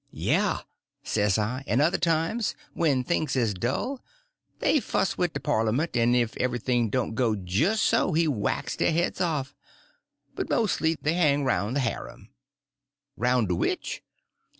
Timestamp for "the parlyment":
5.33-5.95